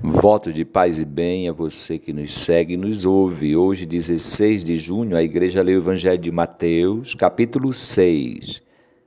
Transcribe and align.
Voto 0.00 0.52
de 0.52 0.64
paz 0.64 1.00
e 1.00 1.04
bem 1.04 1.48
a 1.48 1.52
você 1.52 1.98
que 1.98 2.12
nos 2.12 2.32
segue 2.32 2.74
e 2.74 2.76
nos 2.76 3.04
ouve. 3.04 3.56
Hoje, 3.56 3.84
16 3.84 4.62
de 4.62 4.76
junho, 4.76 5.16
a 5.16 5.24
igreja 5.24 5.60
lê 5.60 5.74
o 5.74 5.78
Evangelho 5.78 6.18
de 6.18 6.30
Mateus, 6.30 7.16
capítulo 7.16 7.72
6, 7.72 8.62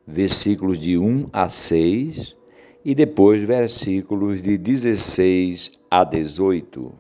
versículos 0.05 0.77
de 0.77 0.97
1 0.97 1.27
a 1.31 1.47
6 1.47 2.35
e 2.83 2.93
depois 2.93 3.41
versículos 3.41 4.41
de 4.41 4.57
16 4.57 5.71
a 5.89 6.03
18. 6.03 6.91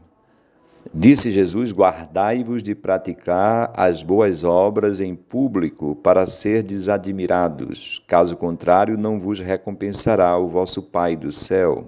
Disse 0.93 1.29
Jesus: 1.29 1.73
Guardai-vos 1.73 2.63
de 2.63 2.73
praticar 2.73 3.73
as 3.75 4.01
boas 4.01 4.45
obras 4.45 5.01
em 5.01 5.13
público 5.13 5.97
para 5.97 6.25
serdes 6.25 6.87
admirados, 6.87 8.01
caso 8.07 8.37
contrário, 8.37 8.97
não 8.97 9.19
vos 9.19 9.41
recompensará 9.41 10.37
o 10.37 10.47
vosso 10.47 10.81
Pai 10.81 11.17
do 11.17 11.29
céu. 11.29 11.87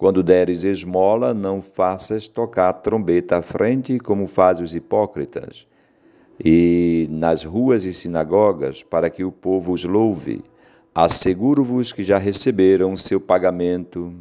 Quando 0.00 0.22
deres 0.22 0.64
esmola, 0.64 1.34
não 1.34 1.60
faças 1.60 2.26
tocar 2.26 2.72
trombeta 2.72 3.36
à 3.36 3.42
frente, 3.42 3.98
como 3.98 4.26
fazem 4.26 4.64
os 4.64 4.74
hipócritas, 4.74 5.66
e 6.42 7.06
nas 7.10 7.44
ruas 7.44 7.84
e 7.84 7.92
sinagogas, 7.92 8.82
para 8.82 9.10
que 9.10 9.22
o 9.22 9.30
povo 9.30 9.74
os 9.74 9.84
louve. 9.84 10.42
Asseguro-vos 10.94 11.92
que 11.92 12.02
já 12.02 12.16
receberam 12.16 12.96
seu 12.96 13.20
pagamento. 13.20 14.14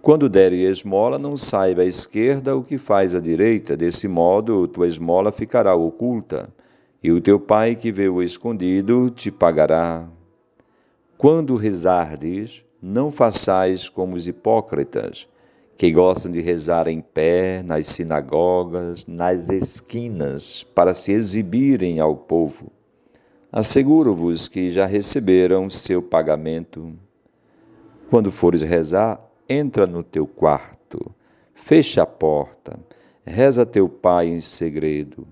Quando 0.00 0.28
deres 0.28 0.78
esmola, 0.78 1.18
não 1.18 1.36
saiba 1.36 1.82
à 1.82 1.84
esquerda 1.84 2.56
o 2.56 2.62
que 2.62 2.78
faz 2.78 3.12
à 3.16 3.18
direita, 3.18 3.76
desse 3.76 4.06
modo 4.06 4.68
tua 4.68 4.86
esmola 4.86 5.32
ficará 5.32 5.74
oculta, 5.74 6.48
e 7.02 7.10
o 7.10 7.20
teu 7.20 7.40
pai 7.40 7.74
que 7.74 7.90
vê 7.90 8.08
o 8.08 8.22
escondido 8.22 9.10
te 9.10 9.32
pagará. 9.32 10.06
Quando 11.18 11.56
rezardes, 11.56 12.64
não 12.80 13.10
façais 13.10 13.88
como 13.88 14.16
os 14.16 14.26
hipócritas, 14.28 15.28
que 15.76 15.92
gostam 15.92 16.32
de 16.32 16.40
rezar 16.40 16.88
em 16.88 17.00
pé 17.00 17.62
nas 17.62 17.88
sinagogas, 17.88 19.04
nas 19.06 19.48
esquinas, 19.50 20.62
para 20.62 20.94
se 20.94 21.12
exibirem 21.12 22.00
ao 22.00 22.16
povo. 22.16 22.72
Asseguro-vos 23.52 24.48
que 24.48 24.70
já 24.70 24.86
receberam 24.86 25.68
seu 25.68 26.00
pagamento. 26.02 26.92
Quando 28.10 28.30
fores 28.30 28.62
rezar, 28.62 29.20
entra 29.48 29.86
no 29.86 30.02
teu 30.02 30.26
quarto, 30.26 31.14
fecha 31.54 32.02
a 32.02 32.06
porta, 32.06 32.78
reza 33.24 33.66
teu 33.66 33.88
pai 33.88 34.28
em 34.28 34.40
segredo, 34.40 35.26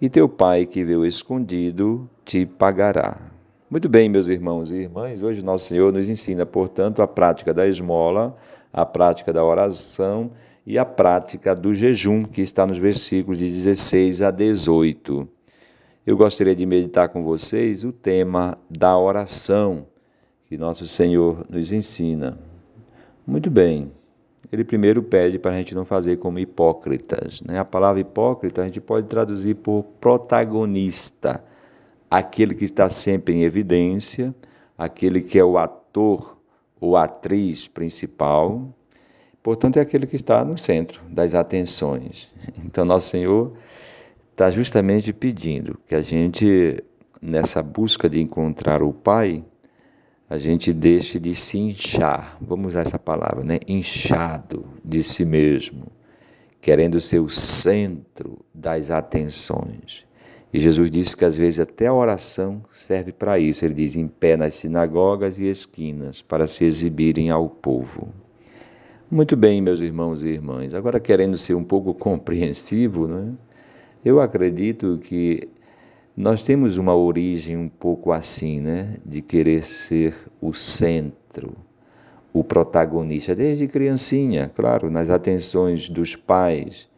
e 0.00 0.08
teu 0.08 0.28
pai 0.28 0.66
que 0.66 0.84
vê 0.84 0.94
o 0.94 1.06
escondido 1.06 2.08
te 2.24 2.44
pagará. 2.44 3.25
Muito 3.68 3.88
bem, 3.88 4.08
meus 4.08 4.28
irmãos 4.28 4.70
e 4.70 4.76
irmãs, 4.76 5.24
hoje 5.24 5.44
nosso 5.44 5.64
Senhor 5.66 5.92
nos 5.92 6.08
ensina, 6.08 6.46
portanto, 6.46 7.02
a 7.02 7.08
prática 7.08 7.52
da 7.52 7.66
esmola, 7.66 8.36
a 8.72 8.86
prática 8.86 9.32
da 9.32 9.44
oração 9.44 10.30
e 10.64 10.78
a 10.78 10.84
prática 10.84 11.52
do 11.52 11.74
jejum, 11.74 12.22
que 12.22 12.40
está 12.40 12.64
nos 12.64 12.78
versículos 12.78 13.40
de 13.40 13.50
16 13.50 14.22
a 14.22 14.30
18. 14.30 15.28
Eu 16.06 16.16
gostaria 16.16 16.54
de 16.54 16.64
meditar 16.64 17.08
com 17.08 17.24
vocês 17.24 17.82
o 17.82 17.90
tema 17.90 18.56
da 18.70 18.96
oração 18.96 19.88
que 20.44 20.56
nosso 20.56 20.86
Senhor 20.86 21.44
nos 21.50 21.72
ensina. 21.72 22.38
Muito 23.26 23.50
bem. 23.50 23.90
Ele 24.52 24.62
primeiro 24.62 25.02
pede 25.02 25.40
para 25.40 25.50
a 25.50 25.58
gente 25.58 25.74
não 25.74 25.84
fazer 25.84 26.18
como 26.18 26.38
hipócritas. 26.38 27.42
Né? 27.42 27.58
A 27.58 27.64
palavra 27.64 28.00
hipócrita 28.00 28.62
a 28.62 28.64
gente 28.64 28.80
pode 28.80 29.08
traduzir 29.08 29.56
por 29.56 29.82
protagonista 30.00 31.42
aquele 32.10 32.54
que 32.54 32.64
está 32.64 32.88
sempre 32.88 33.34
em 33.34 33.42
evidência, 33.42 34.34
aquele 34.76 35.20
que 35.20 35.38
é 35.38 35.44
o 35.44 35.58
ator 35.58 36.36
ou 36.80 36.96
atriz 36.96 37.68
principal, 37.68 38.74
portanto, 39.42 39.78
é 39.78 39.80
aquele 39.80 40.06
que 40.06 40.16
está 40.16 40.44
no 40.44 40.58
centro 40.58 41.02
das 41.08 41.34
atenções. 41.34 42.28
Então, 42.64 42.84
Nosso 42.84 43.08
Senhor 43.08 43.56
está 44.32 44.50
justamente 44.50 45.12
pedindo 45.12 45.78
que 45.86 45.94
a 45.94 46.02
gente, 46.02 46.82
nessa 47.22 47.62
busca 47.62 48.08
de 48.08 48.20
encontrar 48.20 48.82
o 48.82 48.92
Pai, 48.92 49.42
a 50.28 50.36
gente 50.38 50.72
deixe 50.72 51.18
de 51.18 51.34
se 51.34 51.56
inchar, 51.56 52.36
vamos 52.40 52.68
usar 52.68 52.82
essa 52.82 52.98
palavra, 52.98 53.44
né? 53.44 53.60
Inchado 53.66 54.66
de 54.84 55.02
si 55.02 55.24
mesmo, 55.24 55.86
querendo 56.60 57.00
ser 57.00 57.20
o 57.20 57.30
centro 57.30 58.44
das 58.52 58.90
atenções. 58.90 60.05
E 60.56 60.58
Jesus 60.58 60.90
disse 60.90 61.14
que 61.14 61.22
às 61.22 61.36
vezes 61.36 61.60
até 61.60 61.86
a 61.86 61.92
oração 61.92 62.62
serve 62.70 63.12
para 63.12 63.38
isso. 63.38 63.62
Ele 63.62 63.74
diz: 63.74 63.94
em 63.94 64.08
pé 64.08 64.38
nas 64.38 64.54
sinagogas 64.54 65.38
e 65.38 65.44
esquinas, 65.44 66.22
para 66.22 66.46
se 66.46 66.64
exibirem 66.64 67.28
ao 67.28 67.46
povo. 67.46 68.08
Muito 69.10 69.36
bem, 69.36 69.60
meus 69.60 69.80
irmãos 69.80 70.24
e 70.24 70.28
irmãs. 70.28 70.72
Agora, 70.72 70.98
querendo 70.98 71.36
ser 71.36 71.52
um 71.52 71.62
pouco 71.62 71.92
compreensivo, 72.00 73.06
né? 73.06 73.34
eu 74.02 74.18
acredito 74.18 74.98
que 75.02 75.46
nós 76.16 76.42
temos 76.42 76.78
uma 76.78 76.96
origem 76.96 77.54
um 77.54 77.68
pouco 77.68 78.10
assim, 78.10 78.58
né? 78.58 78.96
De 79.04 79.20
querer 79.20 79.62
ser 79.62 80.14
o 80.40 80.54
centro, 80.54 81.52
o 82.32 82.42
protagonista, 82.42 83.34
desde 83.34 83.68
criancinha, 83.68 84.50
claro, 84.54 84.90
nas 84.90 85.10
atenções 85.10 85.90
dos 85.90 86.16
pais 86.16 86.88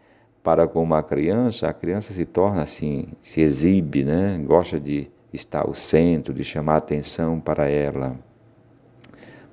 para 0.48 0.66
com 0.66 0.82
uma 0.82 1.03
criança, 1.03 1.69
a 1.69 1.75
criança 1.75 2.10
se 2.14 2.25
torna 2.25 2.62
assim, 2.62 3.09
se 3.20 3.42
exibe, 3.42 4.03
né? 4.03 4.42
gosta 4.42 4.81
de 4.81 5.10
estar 5.31 5.60
ao 5.60 5.75
centro, 5.75 6.32
de 6.32 6.42
chamar 6.42 6.76
atenção 6.76 7.38
para 7.38 7.69
ela. 7.69 8.16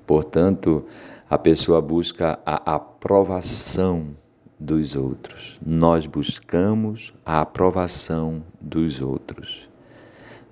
Portanto, 0.06 0.86
a 1.28 1.36
pessoa 1.36 1.82
busca 1.82 2.38
a 2.46 2.76
aprovação 2.76 4.16
dos 4.58 4.96
outros. 4.96 5.58
Nós 5.62 6.06
buscamos 6.06 7.12
a 7.26 7.42
aprovação 7.42 8.42
dos 8.58 9.02
outros. 9.02 9.68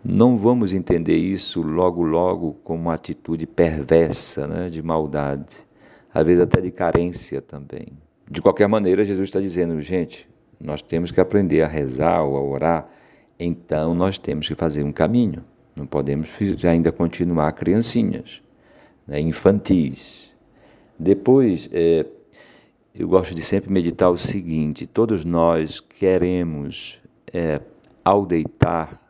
Não 0.04 0.36
vamos 0.36 0.74
entender 0.74 1.16
isso 1.16 1.62
logo, 1.62 2.02
logo 2.02 2.52
como 2.62 2.82
uma 2.82 2.92
atitude 2.92 3.46
perversa, 3.46 4.46
né, 4.46 4.68
de 4.68 4.82
maldade, 4.82 5.64
às 6.12 6.22
vezes 6.22 6.42
até 6.42 6.60
de 6.60 6.70
carência 6.70 7.40
também. 7.40 7.86
De 8.30 8.42
qualquer 8.42 8.68
maneira, 8.68 9.06
Jesus 9.06 9.30
está 9.30 9.40
dizendo, 9.40 9.80
gente, 9.80 10.33
nós 10.60 10.82
temos 10.82 11.10
que 11.10 11.20
aprender 11.20 11.62
a 11.62 11.68
rezar 11.68 12.22
ou 12.22 12.36
a 12.36 12.42
orar, 12.42 12.88
então 13.38 13.94
nós 13.94 14.18
temos 14.18 14.48
que 14.48 14.54
fazer 14.54 14.82
um 14.82 14.92
caminho. 14.92 15.44
Não 15.76 15.86
podemos 15.86 16.28
ainda 16.64 16.92
continuar 16.92 17.52
criancinhas, 17.52 18.42
né, 19.06 19.20
infantis. 19.20 20.30
Depois, 20.98 21.68
é, 21.72 22.06
eu 22.94 23.08
gosto 23.08 23.34
de 23.34 23.42
sempre 23.42 23.72
meditar 23.72 24.10
o 24.10 24.16
seguinte: 24.16 24.86
todos 24.86 25.24
nós 25.24 25.80
queremos, 25.80 27.00
é, 27.32 27.60
ao 28.04 28.24
deitar, 28.24 29.00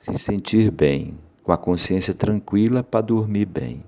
se 0.00 0.18
sentir 0.18 0.70
bem, 0.70 1.16
com 1.42 1.52
a 1.52 1.58
consciência 1.58 2.12
tranquila 2.12 2.82
para 2.82 3.00
dormir 3.00 3.46
bem. 3.46 3.84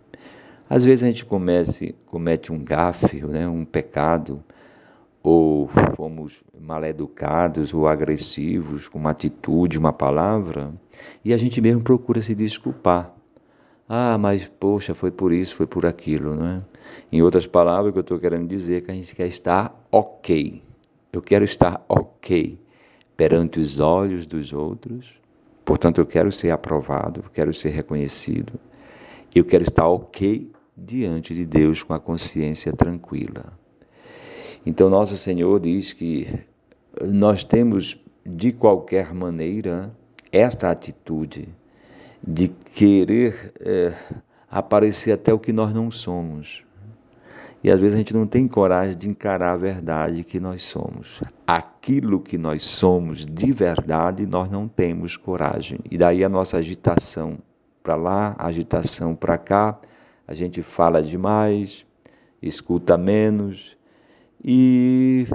Às 0.68 0.84
vezes 0.84 1.02
a 1.02 1.06
gente 1.08 1.24
comece, 1.24 1.96
comete 2.06 2.52
um 2.52 2.62
gafe, 2.62 3.22
né, 3.26 3.48
um 3.48 3.64
pecado, 3.64 4.42
ou 5.22 5.68
fomos 5.96 6.42
mal 6.58 6.84
educados 6.84 7.74
ou 7.74 7.86
agressivos 7.86 8.88
com 8.88 8.98
uma 8.98 9.10
atitude, 9.10 9.78
uma 9.78 9.92
palavra, 9.92 10.72
e 11.24 11.32
a 11.32 11.36
gente 11.36 11.60
mesmo 11.60 11.82
procura 11.82 12.22
se 12.22 12.34
desculpar. 12.34 13.14
Ah, 13.88 14.16
mas 14.16 14.46
poxa, 14.58 14.94
foi 14.94 15.10
por 15.10 15.32
isso, 15.32 15.56
foi 15.56 15.66
por 15.66 15.84
aquilo, 15.84 16.36
não 16.36 16.46
é? 16.46 16.58
Em 17.10 17.22
outras 17.22 17.46
palavras, 17.46 17.90
o 17.90 17.92
que 17.92 17.98
eu 17.98 18.02
estou 18.02 18.18
querendo 18.18 18.46
dizer 18.46 18.78
é 18.78 18.80
que 18.80 18.90
a 18.90 18.94
gente 18.94 19.14
quer 19.14 19.26
estar 19.26 19.86
ok. 19.90 20.62
Eu 21.12 21.20
quero 21.20 21.44
estar 21.44 21.84
ok 21.88 22.58
perante 23.16 23.58
os 23.58 23.78
olhos 23.78 24.26
dos 24.26 24.52
outros, 24.52 25.20
portanto, 25.64 25.98
eu 25.98 26.06
quero 26.06 26.30
ser 26.32 26.50
aprovado, 26.50 27.20
eu 27.24 27.30
quero 27.30 27.52
ser 27.52 27.70
reconhecido. 27.70 28.52
Eu 29.34 29.44
quero 29.44 29.64
estar 29.64 29.86
ok 29.86 30.50
diante 30.76 31.34
de 31.34 31.44
Deus 31.44 31.82
com 31.82 31.92
a 31.92 32.00
consciência 32.00 32.72
tranquila. 32.72 33.59
Então, 34.64 34.90
Nosso 34.90 35.16
Senhor 35.16 35.58
diz 35.58 35.92
que 35.92 36.28
nós 37.02 37.42
temos, 37.42 37.98
de 38.24 38.52
qualquer 38.52 39.14
maneira, 39.14 39.90
esta 40.30 40.70
atitude 40.70 41.48
de 42.22 42.48
querer 42.48 43.54
é, 43.60 43.94
aparecer 44.50 45.12
até 45.12 45.32
o 45.32 45.38
que 45.38 45.52
nós 45.52 45.72
não 45.72 45.90
somos. 45.90 46.62
E 47.62 47.70
às 47.70 47.78
vezes 47.78 47.94
a 47.94 47.98
gente 47.98 48.14
não 48.14 48.26
tem 48.26 48.48
coragem 48.48 48.96
de 48.96 49.08
encarar 49.08 49.52
a 49.52 49.56
verdade 49.56 50.24
que 50.24 50.40
nós 50.40 50.62
somos. 50.62 51.22
Aquilo 51.46 52.20
que 52.20 52.38
nós 52.38 52.64
somos 52.64 53.24
de 53.24 53.52
verdade, 53.52 54.26
nós 54.26 54.50
não 54.50 54.66
temos 54.66 55.16
coragem. 55.16 55.78
E 55.90 55.98
daí 55.98 56.24
a 56.24 56.28
nossa 56.28 56.56
agitação 56.58 57.38
para 57.82 57.96
lá, 57.96 58.34
agitação 58.38 59.14
para 59.14 59.36
cá, 59.36 59.78
a 60.26 60.32
gente 60.32 60.62
fala 60.62 61.02
demais, 61.02 61.84
escuta 62.42 62.96
menos 62.96 63.76
e 64.44 65.26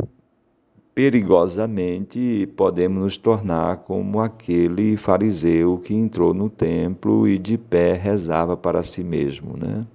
perigosamente 0.94 2.48
podemos 2.56 3.04
nos 3.04 3.18
tornar 3.18 3.78
como 3.78 4.20
aquele 4.20 4.98
fariseu 4.98 5.78
que 5.78 5.94
entrou 5.94 6.34
no 6.34 6.50
templo 6.50 7.28
e 7.28 7.38
de 7.38 7.58
pé 7.58 7.94
rezava 7.94 8.56
para 8.56 8.84
si 8.84 9.04
mesmo, 9.04 9.58
né? 9.58 9.86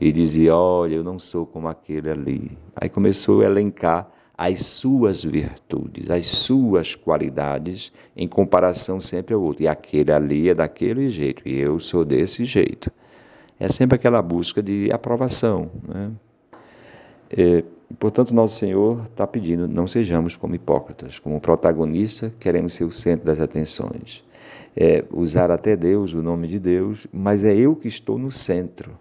e 0.00 0.10
dizia: 0.10 0.56
Olha, 0.56 0.94
eu 0.94 1.04
não 1.04 1.18
sou 1.18 1.44
como 1.44 1.68
aquele 1.68 2.10
ali. 2.10 2.58
Aí 2.74 2.88
começou 2.88 3.42
a 3.42 3.44
elencar 3.44 4.10
as 4.36 4.64
suas 4.64 5.22
virtudes, 5.22 6.10
as 6.10 6.26
suas 6.26 6.94
qualidades, 6.94 7.92
em 8.16 8.26
comparação 8.26 9.00
sempre 9.00 9.34
ao 9.34 9.42
outro. 9.42 9.64
E 9.64 9.68
aquele 9.68 10.10
ali 10.10 10.48
é 10.48 10.54
daquele 10.54 11.10
jeito, 11.10 11.46
e 11.46 11.58
eu 11.58 11.78
sou 11.78 12.04
desse 12.04 12.46
jeito. 12.46 12.90
É 13.58 13.68
sempre 13.68 13.96
aquela 13.96 14.22
busca 14.22 14.62
de 14.62 14.90
aprovação. 14.90 15.70
Né? 15.86 16.10
É, 17.36 17.64
portanto, 17.98 18.34
nosso 18.34 18.58
Senhor 18.58 19.06
está 19.10 19.26
pedindo: 19.26 19.68
não 19.68 19.86
sejamos 19.86 20.36
como 20.36 20.54
hipócritas, 20.54 21.18
como 21.18 21.40
protagonista, 21.40 22.32
queremos 22.38 22.74
ser 22.74 22.84
o 22.84 22.90
centro 22.90 23.26
das 23.26 23.40
atenções. 23.40 24.24
É, 24.76 25.04
usar 25.10 25.50
até 25.50 25.76
Deus, 25.76 26.14
o 26.14 26.22
nome 26.22 26.46
de 26.46 26.58
Deus, 26.58 27.06
mas 27.12 27.44
é 27.44 27.54
eu 27.54 27.74
que 27.74 27.88
estou 27.88 28.18
no 28.18 28.30
centro. 28.30 28.92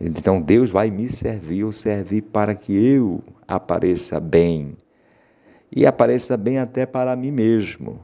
Então 0.00 0.40
Deus 0.40 0.70
vai 0.70 0.90
me 0.90 1.08
servir 1.08 1.64
ou 1.64 1.72
servir 1.72 2.22
para 2.22 2.54
que 2.54 2.72
eu 2.72 3.22
apareça 3.46 4.18
bem. 4.18 4.76
E 5.74 5.86
apareça 5.86 6.36
bem 6.36 6.58
até 6.58 6.86
para 6.86 7.14
mim 7.16 7.30
mesmo. 7.30 8.00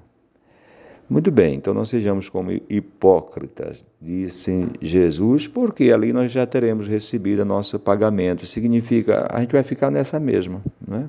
Muito 1.11 1.33
bem, 1.33 1.57
então 1.57 1.75
não 1.75 1.85
sejamos 1.85 2.29
como 2.29 2.53
hipócritas, 2.53 3.85
disse 4.01 4.69
Jesus, 4.81 5.49
porque 5.49 5.91
ali 5.91 6.13
nós 6.13 6.31
já 6.31 6.47
teremos 6.47 6.87
recebido 6.87 7.45
nosso 7.45 7.81
pagamento. 7.81 8.47
Significa, 8.47 9.27
a 9.29 9.41
gente 9.41 9.51
vai 9.51 9.65
ficar 9.65 9.91
nessa 9.91 10.21
mesma, 10.21 10.63
não 10.87 10.99
é? 10.99 11.01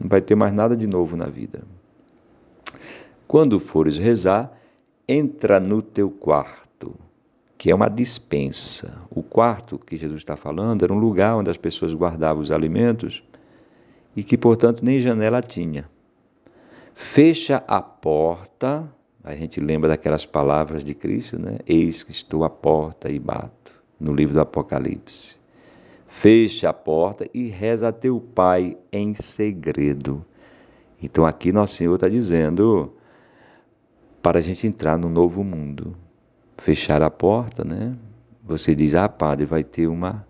Não 0.00 0.08
vai 0.08 0.22
ter 0.22 0.34
mais 0.34 0.54
nada 0.54 0.74
de 0.74 0.86
novo 0.86 1.18
na 1.18 1.26
vida. 1.26 1.64
Quando 3.28 3.60
fores 3.60 3.98
rezar, 3.98 4.58
entra 5.06 5.60
no 5.60 5.82
teu 5.82 6.10
quarto, 6.10 6.94
que 7.58 7.70
é 7.70 7.74
uma 7.74 7.90
dispensa. 7.90 9.02
O 9.10 9.22
quarto 9.22 9.78
que 9.78 9.98
Jesus 9.98 10.22
está 10.22 10.34
falando 10.34 10.82
era 10.82 10.94
um 10.94 10.98
lugar 10.98 11.36
onde 11.36 11.50
as 11.50 11.58
pessoas 11.58 11.92
guardavam 11.92 12.42
os 12.42 12.50
alimentos 12.50 13.22
e 14.16 14.24
que, 14.24 14.38
portanto, 14.38 14.82
nem 14.82 14.98
janela 14.98 15.42
tinha. 15.42 15.90
Fecha 16.94 17.62
a 17.68 17.82
porta 17.82 18.90
a 19.24 19.34
gente 19.36 19.60
lembra 19.60 19.88
daquelas 19.88 20.26
palavras 20.26 20.84
de 20.84 20.94
Cristo, 20.94 21.38
né? 21.38 21.58
Eis 21.66 22.02
que 22.02 22.10
estou 22.10 22.44
à 22.44 22.50
porta 22.50 23.10
e 23.10 23.18
bato, 23.18 23.72
no 23.98 24.12
livro 24.12 24.34
do 24.34 24.40
Apocalipse. 24.40 25.36
Fecha 26.08 26.68
a 26.68 26.72
porta 26.72 27.28
e 27.32 27.46
reza 27.46 27.88
a 27.88 27.92
teu 27.92 28.20
Pai 28.20 28.76
em 28.92 29.14
segredo. 29.14 30.24
Então 31.00 31.24
aqui 31.24 31.52
Nosso 31.52 31.76
Senhor 31.76 31.94
está 31.94 32.08
dizendo 32.08 32.92
para 34.20 34.38
a 34.38 34.42
gente 34.42 34.66
entrar 34.66 34.98
no 34.98 35.08
novo 35.08 35.42
mundo. 35.44 35.96
Fechar 36.56 37.00
a 37.02 37.10
porta, 37.10 37.64
né? 37.64 37.96
Você 38.44 38.74
diz, 38.74 38.94
ah, 38.94 39.08
padre, 39.08 39.46
vai 39.46 39.62
ter 39.62 39.86
uma, 39.86 40.26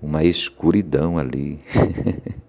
uma 0.00 0.24
escuridão 0.24 1.18
ali. 1.18 1.60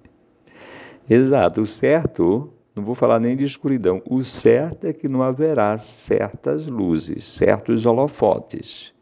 Exato, 1.10 1.62
o 1.62 1.66
certo 1.66 2.54
não 2.78 2.84
vou 2.84 2.94
falar 2.94 3.20
nem 3.20 3.36
de 3.36 3.44
escuridão. 3.44 4.04
O 4.08 4.22
certo 4.22 4.86
é 4.86 4.94
que 4.94 5.08
não 5.08 5.24
haverá 5.24 5.76
certas 5.80 6.68
luzes, 6.68 7.28
certos 7.28 7.88
holofotes. 7.88 8.94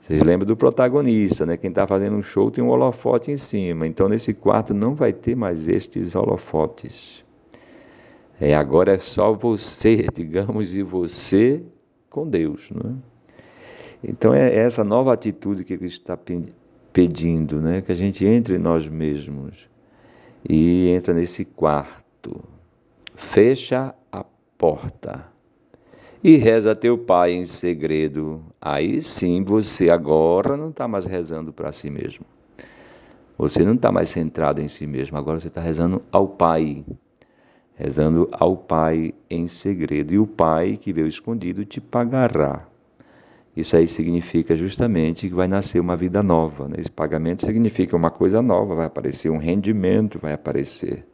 Vocês 0.00 0.22
lembram 0.22 0.46
do 0.46 0.56
protagonista, 0.56 1.44
né? 1.44 1.58
Quem 1.58 1.68
está 1.68 1.86
fazendo 1.86 2.16
um 2.16 2.22
show 2.22 2.50
tem 2.50 2.64
um 2.64 2.70
holofote 2.70 3.30
em 3.30 3.36
cima. 3.36 3.86
Então, 3.86 4.08
nesse 4.08 4.32
quarto 4.32 4.72
não 4.72 4.94
vai 4.94 5.12
ter 5.12 5.36
mais 5.36 5.68
estes 5.68 6.14
holofotes. 6.14 7.22
É, 8.40 8.54
agora 8.54 8.94
é 8.94 8.98
só 8.98 9.34
você, 9.34 10.06
digamos, 10.14 10.72
e 10.72 10.82
você 10.82 11.62
com 12.08 12.26
Deus. 12.26 12.70
Não 12.70 12.90
é? 12.90 12.94
Então, 14.02 14.32
é 14.32 14.56
essa 14.56 14.82
nova 14.82 15.12
atitude 15.12 15.62
que 15.62 15.74
ele 15.74 15.84
está 15.84 16.18
pedindo, 16.90 17.60
né? 17.60 17.82
que 17.82 17.92
a 17.92 17.94
gente 17.94 18.24
entre 18.24 18.54
em 18.56 18.58
nós 18.58 18.88
mesmos 18.88 19.68
e 20.48 20.88
entra 20.88 21.12
nesse 21.12 21.44
quarto 21.44 22.42
fecha 23.20 23.94
a 24.10 24.24
porta 24.56 25.26
e 26.24 26.36
reza 26.36 26.74
teu 26.74 26.98
pai 26.98 27.32
em 27.32 27.44
segredo. 27.44 28.42
Aí 28.60 29.00
sim 29.02 29.44
você 29.44 29.90
agora 29.90 30.56
não 30.56 30.70
está 30.70 30.88
mais 30.88 31.04
rezando 31.04 31.52
para 31.52 31.70
si 31.70 31.90
mesmo. 31.90 32.24
Você 33.38 33.64
não 33.64 33.74
está 33.74 33.92
mais 33.92 34.08
centrado 34.08 34.60
em 34.60 34.68
si 34.68 34.86
mesmo, 34.86 35.16
agora 35.16 35.38
você 35.38 35.48
está 35.48 35.60
rezando 35.60 36.02
ao 36.10 36.26
Pai. 36.28 36.84
Rezando 37.74 38.28
ao 38.32 38.56
Pai 38.56 39.14
em 39.30 39.46
segredo. 39.48 40.12
E 40.12 40.18
o 40.18 40.26
Pai 40.26 40.76
que 40.76 40.92
veio 40.92 41.06
escondido 41.06 41.64
te 41.64 41.80
pagará. 41.80 42.66
Isso 43.56 43.76
aí 43.76 43.86
significa 43.86 44.56
justamente 44.56 45.28
que 45.28 45.34
vai 45.34 45.46
nascer 45.46 45.78
uma 45.78 45.96
vida 45.96 46.22
nova. 46.22 46.68
Né? 46.68 46.76
Esse 46.78 46.90
pagamento 46.90 47.46
significa 47.46 47.96
uma 47.96 48.10
coisa 48.10 48.42
nova, 48.42 48.74
vai 48.74 48.86
aparecer 48.86 49.30
um 49.30 49.38
rendimento, 49.38 50.18
vai 50.18 50.32
aparecer 50.32 51.06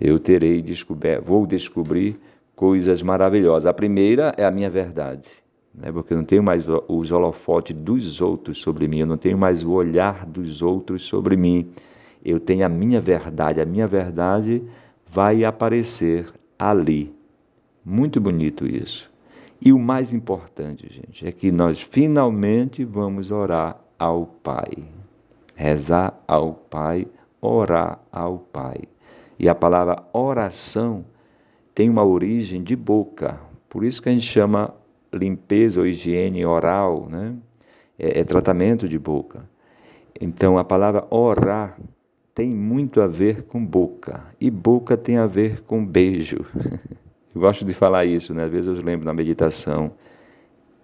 eu 0.00 0.18
terei 0.18 0.62
descoberto, 0.62 1.24
vou 1.24 1.46
descobrir 1.46 2.18
coisas 2.54 3.02
maravilhosas. 3.02 3.66
A 3.66 3.72
primeira 3.72 4.34
é 4.36 4.44
a 4.44 4.50
minha 4.50 4.70
verdade, 4.70 5.28
né? 5.74 5.90
porque 5.92 6.12
eu 6.12 6.18
não 6.18 6.24
tenho 6.24 6.42
mais 6.42 6.66
os 6.88 7.12
holofotes 7.12 7.74
dos 7.74 8.20
outros 8.20 8.60
sobre 8.60 8.88
mim, 8.88 8.98
eu 8.98 9.06
não 9.06 9.16
tenho 9.16 9.38
mais 9.38 9.64
o 9.64 9.72
olhar 9.72 10.26
dos 10.26 10.62
outros 10.62 11.04
sobre 11.04 11.36
mim. 11.36 11.70
Eu 12.24 12.40
tenho 12.40 12.66
a 12.66 12.68
minha 12.68 13.00
verdade, 13.00 13.60
a 13.60 13.64
minha 13.64 13.86
verdade 13.86 14.62
vai 15.06 15.44
aparecer 15.44 16.26
ali. 16.58 17.14
Muito 17.84 18.20
bonito 18.20 18.66
isso. 18.66 19.10
E 19.60 19.72
o 19.72 19.78
mais 19.78 20.12
importante, 20.12 20.86
gente, 20.92 21.26
é 21.26 21.32
que 21.32 21.50
nós 21.50 21.80
finalmente 21.80 22.84
vamos 22.84 23.30
orar 23.30 23.80
ao 23.98 24.26
Pai. 24.26 24.84
Rezar 25.54 26.22
ao 26.28 26.54
Pai, 26.54 27.08
orar 27.40 28.00
ao 28.12 28.38
Pai. 28.38 28.82
E 29.38 29.48
a 29.48 29.54
palavra 29.54 30.02
oração 30.12 31.04
tem 31.74 31.88
uma 31.88 32.04
origem 32.04 32.62
de 32.62 32.74
boca. 32.74 33.40
Por 33.68 33.84
isso 33.84 34.02
que 34.02 34.08
a 34.08 34.12
gente 34.12 34.26
chama 34.26 34.74
limpeza 35.12 35.80
ou 35.80 35.86
higiene 35.86 36.44
oral, 36.44 37.06
né? 37.08 37.36
é, 37.98 38.20
é 38.20 38.24
tratamento 38.24 38.88
de 38.88 38.98
boca. 38.98 39.48
Então 40.20 40.56
a 40.56 40.64
palavra 40.64 41.06
orar 41.10 41.78
tem 42.34 42.54
muito 42.54 43.00
a 43.00 43.06
ver 43.06 43.42
com 43.42 43.64
boca. 43.64 44.24
E 44.40 44.50
boca 44.50 44.96
tem 44.96 45.18
a 45.18 45.26
ver 45.26 45.62
com 45.62 45.84
beijo. 45.84 46.38
Eu 47.34 47.42
gosto 47.42 47.64
de 47.64 47.74
falar 47.74 48.04
isso, 48.04 48.32
né? 48.32 48.44
Às 48.44 48.50
vezes 48.50 48.66
eu 48.66 48.74
lembro 48.82 49.06
na 49.06 49.12
meditação. 49.12 49.92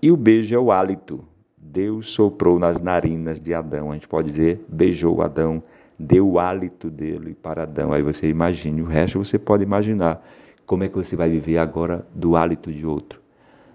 E 0.01 0.13
o 0.13 0.17
beijo 0.17 0.55
é 0.55 0.59
o 0.59 0.71
hálito. 0.71 1.25
Deus 1.57 2.13
soprou 2.13 2.61
nas 2.61 2.81
narinas 2.81 3.41
de 3.41 3.53
Adão. 3.53 3.91
A 3.91 3.95
gente 3.95 4.07
pode 4.07 4.31
dizer, 4.31 4.65
beijou 4.69 5.21
Adão 5.21 5.65
deu 5.99 6.29
o 6.29 6.39
hálito 6.39 6.91
dele 6.91 7.35
para 7.35 7.63
Adão. 7.63 7.93
Aí 7.93 8.03
você 8.03 8.29
imagine, 8.29 8.83
o 8.83 8.87
resto 8.87 9.19
você 9.19 9.39
pode 9.39 9.63
imaginar. 9.63 10.25
Como 10.67 10.85
é 10.85 10.89
que 10.89 10.97
você 10.97 11.15
vai 11.15 11.29
viver 11.29 11.59
agora 11.59 12.07
do 12.15 12.37
hálito 12.37 12.73
de 12.73 12.87
outro, 12.87 13.21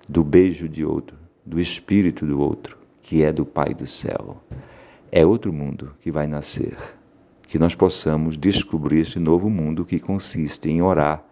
do 0.08 0.24
beijo 0.24 0.68
de 0.68 0.84
outro, 0.84 1.16
do 1.46 1.60
espírito 1.60 2.26
do 2.26 2.40
outro, 2.40 2.78
que 3.02 3.24
é 3.24 3.32
do 3.32 3.46
Pai 3.46 3.74
do 3.74 3.86
céu? 3.86 4.42
É 5.12 5.26
outro 5.26 5.54
mundo 5.54 5.94
que 6.00 6.12
vai 6.12 6.28
nascer. 6.28 6.76
Que 7.44 7.58
nós 7.58 7.74
possamos 7.76 8.38
descobrir 8.38 9.00
esse 9.00 9.20
novo 9.20 9.50
mundo 9.50 9.86
que 9.86 10.00
consiste 10.00 10.70
em 10.70 10.82
orar 10.82 11.24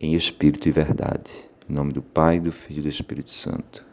em 0.00 0.14
espírito 0.14 0.68
e 0.68 0.72
verdade. 0.72 1.30
Em 1.68 1.72
nome 1.72 1.92
do 1.92 2.02
Pai, 2.02 2.40
do 2.40 2.50
Filho 2.50 2.80
e 2.80 2.82
do 2.82 2.88
Espírito 2.88 3.32
Santo. 3.32 3.91